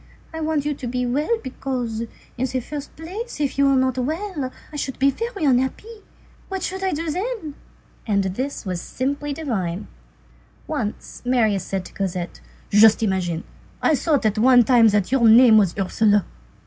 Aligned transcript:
I 0.33 0.41
want 0.41 0.65
you 0.65 0.73
to 0.73 0.87
be 0.87 1.05
well, 1.05 1.37
because, 1.43 2.01
in 2.35 2.47
the 2.47 2.59
first 2.59 2.95
place, 2.95 3.39
if 3.39 3.59
you 3.59 3.65
were 3.69 3.75
not 3.75 3.99
well, 3.99 4.51
I 4.73 4.75
should 4.75 4.97
be 4.97 5.11
very 5.11 5.43
unhappy. 5.45 6.01
What 6.49 6.63
should 6.63 6.83
I 6.83 6.91
do 6.91 7.11
then?" 7.11 7.53
And 8.07 8.23
this 8.23 8.65
was 8.65 8.81
simply 8.81 9.31
divine. 9.31 9.85
Once 10.65 11.21
Marius 11.23 11.65
said 11.65 11.85
to 11.85 11.93
Cosette:— 11.93 12.41
"Just 12.71 13.03
imagine, 13.03 13.43
I 13.79 13.93
thought 13.93 14.25
at 14.25 14.39
one 14.39 14.63
time 14.63 14.87
that 14.87 15.11
your 15.11 15.27
name 15.29 15.59
was 15.59 15.77
Ursule." 15.77 16.23